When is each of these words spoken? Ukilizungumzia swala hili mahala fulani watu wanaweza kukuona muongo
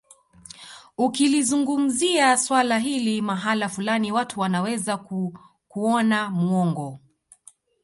Ukilizungumzia 0.97 2.37
swala 2.37 2.79
hili 2.79 3.21
mahala 3.21 3.69
fulani 3.69 4.11
watu 4.11 4.39
wanaweza 4.39 4.97
kukuona 4.97 6.29
muongo 6.29 6.99